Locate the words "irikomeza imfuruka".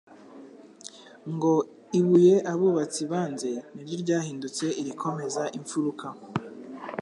4.81-6.07